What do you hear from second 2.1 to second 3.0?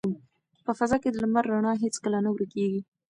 نه ورکیږي.